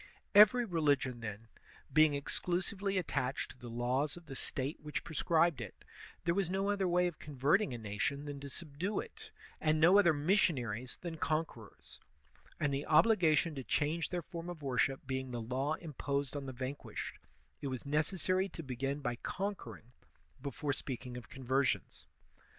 Every 0.33 0.65
religion, 0.65 1.19
then, 1.19 1.47
being 1.93 2.15
exclusively 2.15 2.97
attached 2.97 3.51
to 3.51 3.57
the 3.59 3.69
laws 3.69 4.17
of 4.17 4.25
the 4.25 4.35
State 4.35 4.79
which 4.81 5.03
prescribed 5.03 5.61
it, 5.61 5.85
there 6.23 6.33
was 6.33 6.49
no 6.49 6.71
other 6.71 6.87
way 6.87 7.05
of 7.05 7.19
converting 7.19 7.71
a 7.71 7.77
nation 7.77 8.25
than 8.25 8.39
to 8.39 8.49
subdue 8.49 8.99
it, 8.99 9.29
and 9.59 9.79
no 9.79 9.99
other 9.99 10.11
missionaries 10.11 10.97
than 11.01 11.17
conquerors; 11.17 11.99
and 12.59 12.73
the 12.73 12.87
obligation 12.87 13.53
to 13.53 13.63
change 13.63 14.09
their 14.09 14.23
form 14.23 14.49
of 14.49 14.63
worship 14.63 15.05
being 15.05 15.29
the 15.29 15.39
law 15.39 15.75
imposed 15.75 16.35
on 16.35 16.47
the 16.47 16.51
vanquished, 16.51 17.19
it 17.61 17.67
was 17.67 17.85
necessary 17.85 18.49
to 18.49 18.63
begin 18.63 19.01
by 19.01 19.17
conquering 19.17 19.91
before 20.41 20.73
speaking 20.73 21.15
of 21.15 21.29
conversions. 21.29 22.07